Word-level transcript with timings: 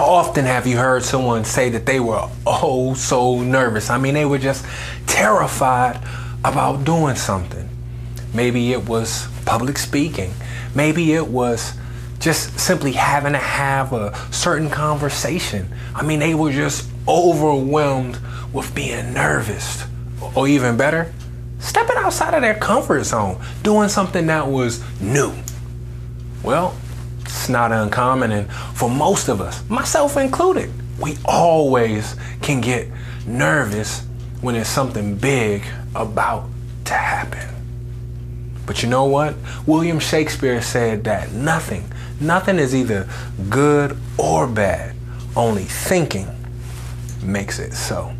often 0.00 0.44
have 0.44 0.66
you 0.66 0.76
heard 0.76 1.02
someone 1.02 1.44
say 1.44 1.68
that 1.70 1.86
they 1.86 2.00
were 2.00 2.28
oh 2.46 2.94
so 2.94 3.42
nervous? 3.42 3.90
I 3.90 3.98
mean, 3.98 4.14
they 4.14 4.24
were 4.24 4.38
just 4.38 4.64
terrified 5.06 6.00
about 6.44 6.84
doing 6.84 7.16
something. 7.16 7.68
Maybe 8.32 8.72
it 8.72 8.88
was 8.88 9.28
public 9.44 9.76
speaking. 9.78 10.32
Maybe 10.74 11.12
it 11.12 11.26
was 11.26 11.74
just 12.18 12.58
simply 12.58 12.92
having 12.92 13.32
to 13.32 13.38
have 13.38 13.92
a 13.92 14.14
certain 14.30 14.70
conversation. 14.70 15.68
I 15.94 16.02
mean, 16.02 16.20
they 16.20 16.34
were 16.34 16.52
just 16.52 16.88
overwhelmed 17.06 18.18
with 18.52 18.74
being 18.74 19.12
nervous. 19.12 19.84
Or 20.34 20.46
even 20.48 20.76
better, 20.76 21.12
stepping 21.58 21.96
outside 21.96 22.32
of 22.34 22.42
their 22.42 22.54
comfort 22.54 23.04
zone, 23.04 23.44
doing 23.62 23.88
something 23.88 24.26
that 24.28 24.46
was 24.46 24.82
new. 25.00 25.34
Well, 26.42 26.76
it's 27.40 27.48
not 27.48 27.72
uncommon, 27.72 28.30
and 28.30 28.52
for 28.74 28.90
most 28.90 29.28
of 29.28 29.40
us, 29.40 29.68
myself 29.68 30.16
included, 30.16 30.70
we 31.00 31.16
always 31.24 32.14
can 32.42 32.60
get 32.60 32.88
nervous 33.26 34.02
when 34.42 34.54
there's 34.54 34.68
something 34.68 35.16
big 35.16 35.64
about 35.94 36.48
to 36.84 36.92
happen. 36.92 37.48
But 38.66 38.82
you 38.82 38.88
know 38.88 39.06
what? 39.06 39.34
William 39.66 39.98
Shakespeare 39.98 40.60
said 40.60 41.04
that 41.04 41.32
nothing, 41.32 41.84
nothing 42.20 42.58
is 42.58 42.74
either 42.74 43.08
good 43.48 43.96
or 44.18 44.46
bad. 44.46 44.94
Only 45.34 45.64
thinking 45.64 46.28
makes 47.22 47.58
it 47.58 47.72
so. 47.72 48.14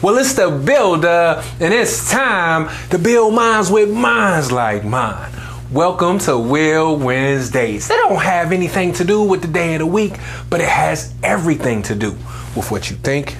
Well, 0.00 0.16
it's 0.18 0.32
the 0.34 0.50
builder, 0.50 1.42
and 1.60 1.74
it's 1.74 2.10
time 2.10 2.70
to 2.90 2.98
build 2.98 3.34
minds 3.34 3.70
with 3.70 3.90
minds 3.90 4.50
like 4.50 4.84
mine. 4.84 5.30
Welcome 5.72 6.18
to 6.18 6.36
Will 6.36 6.98
Winsdays. 6.98 7.88
They 7.88 7.96
don't 7.96 8.20
have 8.20 8.52
anything 8.52 8.92
to 8.92 9.04
do 9.04 9.22
with 9.22 9.40
the 9.40 9.48
day 9.48 9.72
of 9.72 9.78
the 9.78 9.86
week, 9.86 10.12
but 10.50 10.60
it 10.60 10.68
has 10.68 11.14
everything 11.22 11.80
to 11.84 11.94
do 11.94 12.10
with 12.54 12.70
what 12.70 12.90
you 12.90 12.96
think, 12.96 13.30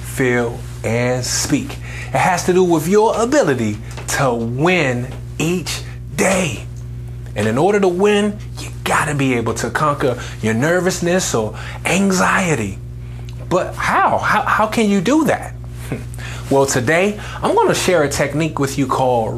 feel, 0.00 0.58
and 0.84 1.22
speak. 1.22 1.72
It 1.72 2.16
has 2.16 2.46
to 2.46 2.54
do 2.54 2.64
with 2.64 2.88
your 2.88 3.20
ability 3.20 3.76
to 4.16 4.32
win 4.32 5.12
each 5.38 5.82
day. 6.16 6.66
And 7.36 7.46
in 7.46 7.58
order 7.58 7.78
to 7.78 7.88
win, 7.88 8.38
you 8.58 8.70
gotta 8.84 9.14
be 9.14 9.34
able 9.34 9.52
to 9.56 9.68
conquer 9.68 10.18
your 10.40 10.54
nervousness 10.54 11.34
or 11.34 11.58
anxiety. 11.84 12.78
But 13.50 13.74
how? 13.74 14.16
How, 14.16 14.40
how 14.40 14.66
can 14.66 14.88
you 14.88 15.02
do 15.02 15.26
that? 15.26 15.54
Well, 16.50 16.66
today 16.66 17.18
I'm 17.36 17.56
to 17.68 17.74
share 17.74 18.02
a 18.02 18.10
technique 18.10 18.58
with 18.58 18.76
you 18.76 18.86
called 18.86 19.32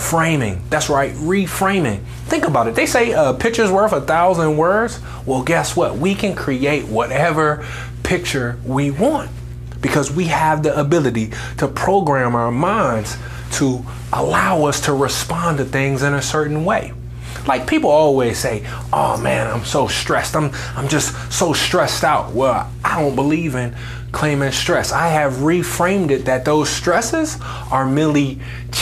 reframing. 0.00 0.60
That's 0.70 0.88
right, 0.88 1.12
reframing. 1.12 2.02
Think 2.26 2.46
about 2.46 2.66
it. 2.66 2.74
They 2.74 2.86
say 2.86 3.12
a 3.12 3.34
picture's 3.34 3.70
worth 3.70 3.92
a 3.92 4.00
thousand 4.00 4.56
words. 4.56 5.00
Well, 5.26 5.42
guess 5.42 5.76
what? 5.76 5.96
We 5.96 6.14
can 6.14 6.34
create 6.34 6.86
whatever 6.86 7.66
picture 8.02 8.58
we 8.64 8.90
want 8.90 9.30
because 9.80 10.10
we 10.10 10.26
have 10.26 10.62
the 10.62 10.78
ability 10.78 11.32
to 11.58 11.68
program 11.68 12.34
our 12.34 12.50
minds 12.50 13.16
to 13.52 13.84
allow 14.12 14.64
us 14.64 14.80
to 14.82 14.92
respond 14.92 15.58
to 15.58 15.64
things 15.64 16.02
in 16.02 16.14
a 16.14 16.22
certain 16.22 16.64
way. 16.64 16.92
Like 17.46 17.66
people 17.66 17.90
always 17.90 18.38
say, 18.38 18.66
"Oh 18.92 19.16
man, 19.16 19.46
I'm 19.46 19.64
so 19.64 19.86
stressed. 19.86 20.36
I'm 20.36 20.50
I'm 20.76 20.88
just 20.88 21.32
so 21.32 21.52
stressed 21.52 22.04
out." 22.04 22.32
Well, 22.32 22.70
I 22.84 23.00
don't 23.00 23.14
believe 23.14 23.54
in 23.54 23.74
claiming 24.12 24.52
stress. 24.52 24.92
I 24.92 25.08
have 25.08 25.34
reframed 25.34 26.10
it 26.10 26.24
that 26.26 26.44
those 26.44 26.68
stresses 26.68 27.38
are 27.70 27.86
merely 27.86 28.40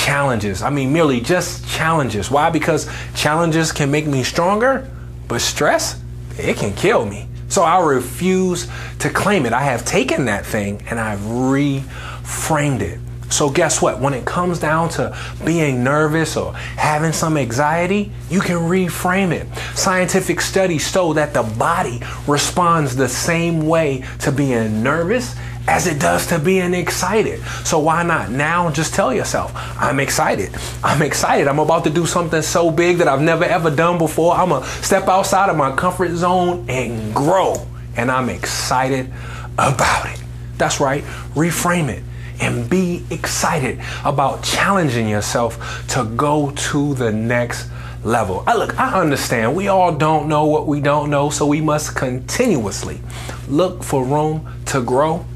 challenges. 0.08 0.62
I 0.62 0.70
mean, 0.70 0.90
merely 0.90 1.20
just 1.20 1.68
challenges. 1.68 2.30
Why? 2.30 2.48
Because 2.48 2.88
challenges 3.14 3.72
can 3.72 3.90
make 3.90 4.06
me 4.06 4.22
stronger, 4.22 4.90
but 5.28 5.42
stress, 5.42 6.00
it 6.38 6.56
can 6.56 6.72
kill 6.72 7.04
me. 7.04 7.28
So 7.48 7.62
I 7.62 7.84
refuse 7.84 8.68
to 9.00 9.10
claim 9.10 9.44
it. 9.44 9.52
I 9.52 9.60
have 9.64 9.84
taken 9.84 10.24
that 10.24 10.46
thing 10.46 10.82
and 10.88 10.98
I've 10.98 11.20
reframed 11.20 12.80
it. 12.80 13.00
So, 13.30 13.50
guess 13.50 13.82
what? 13.82 14.00
When 14.00 14.14
it 14.14 14.24
comes 14.24 14.58
down 14.58 14.88
to 14.90 15.14
being 15.44 15.84
nervous 15.84 16.34
or 16.38 16.54
having 16.54 17.12
some 17.12 17.36
anxiety, 17.36 18.10
you 18.30 18.40
can 18.40 18.56
reframe 18.56 19.32
it. 19.32 19.46
Scientific 19.76 20.40
studies 20.40 20.90
show 20.90 21.12
that 21.12 21.34
the 21.34 21.42
body 21.42 22.00
responds 22.26 22.96
the 22.96 23.08
same 23.08 23.66
way 23.66 24.02
to 24.20 24.32
being 24.32 24.82
nervous 24.82 25.36
as 25.68 25.86
it 25.86 26.00
does 26.00 26.26
to 26.28 26.38
being 26.38 26.72
excited. 26.72 27.40
So, 27.64 27.78
why 27.78 28.02
not 28.02 28.30
now 28.30 28.70
just 28.70 28.94
tell 28.94 29.12
yourself, 29.12 29.52
I'm 29.78 30.00
excited. 30.00 30.50
I'm 30.82 31.02
excited. 31.02 31.46
I'm 31.46 31.58
about 31.58 31.84
to 31.84 31.90
do 31.90 32.06
something 32.06 32.42
so 32.42 32.70
big 32.70 32.96
that 32.98 33.06
I've 33.06 33.20
never 33.20 33.44
ever 33.44 33.70
done 33.70 33.98
before. 33.98 34.34
I'm 34.34 34.48
going 34.48 34.62
to 34.62 34.68
step 34.82 35.06
outside 35.08 35.50
of 35.50 35.56
my 35.56 35.76
comfort 35.76 36.14
zone 36.16 36.64
and 36.68 37.14
grow. 37.14 37.66
And 37.96 38.10
I'm 38.10 38.30
excited 38.30 39.12
about 39.54 40.06
it. 40.06 40.20
That's 40.56 40.80
right. 40.80 41.04
Reframe 41.34 41.88
it 41.88 42.02
and 42.40 42.68
be 42.70 43.04
excited 43.10 43.80
about 44.04 44.42
challenging 44.42 45.08
yourself 45.08 45.86
to 45.88 46.04
go 46.16 46.52
to 46.52 46.94
the 46.94 47.12
next 47.12 47.68
level. 48.04 48.44
I 48.46 48.56
look, 48.56 48.78
I 48.78 49.00
understand 49.00 49.54
we 49.54 49.68
all 49.68 49.94
don't 49.94 50.28
know 50.28 50.46
what 50.46 50.66
we 50.66 50.80
don't 50.80 51.10
know, 51.10 51.30
so 51.30 51.46
we 51.46 51.60
must 51.60 51.96
continuously 51.96 53.00
look 53.48 53.82
for 53.82 54.04
room 54.04 54.48
to 54.66 54.80
grow. 54.80 55.26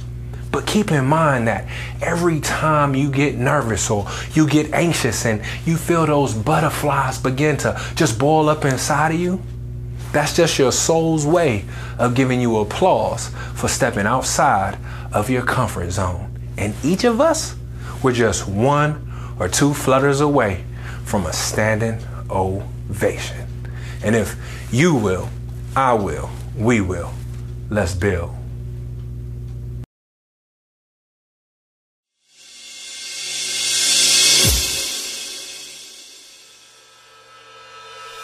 But 0.52 0.66
keep 0.66 0.92
in 0.92 1.06
mind 1.06 1.48
that 1.48 1.66
every 2.02 2.38
time 2.40 2.94
you 2.94 3.10
get 3.10 3.36
nervous 3.36 3.88
or 3.90 4.06
you 4.34 4.46
get 4.46 4.72
anxious 4.74 5.24
and 5.24 5.42
you 5.64 5.78
feel 5.78 6.04
those 6.04 6.34
butterflies 6.34 7.18
begin 7.18 7.56
to 7.58 7.80
just 7.94 8.18
boil 8.18 8.50
up 8.50 8.66
inside 8.66 9.14
of 9.14 9.20
you, 9.20 9.40
that's 10.12 10.36
just 10.36 10.58
your 10.58 10.70
soul's 10.70 11.26
way 11.26 11.64
of 11.98 12.14
giving 12.14 12.38
you 12.38 12.58
applause 12.58 13.30
for 13.54 13.66
stepping 13.66 14.04
outside 14.04 14.78
of 15.14 15.30
your 15.30 15.42
comfort 15.42 15.90
zone. 15.90 16.38
And 16.58 16.74
each 16.84 17.04
of 17.04 17.18
us, 17.18 17.56
we're 18.02 18.12
just 18.12 18.46
one 18.46 19.10
or 19.40 19.48
two 19.48 19.72
flutters 19.72 20.20
away 20.20 20.64
from 21.04 21.24
a 21.24 21.32
standing 21.32 21.98
ovation. 22.28 23.46
And 24.04 24.14
if 24.14 24.36
you 24.70 24.94
will, 24.94 25.30
I 25.74 25.94
will, 25.94 26.28
we 26.58 26.82
will, 26.82 27.10
let's 27.70 27.94
build 27.94 28.34